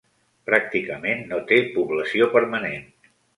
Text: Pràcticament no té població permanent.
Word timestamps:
Pràcticament 0.49 1.21
no 1.33 1.39
té 1.51 1.59
població 1.77 2.31
permanent. 2.39 2.89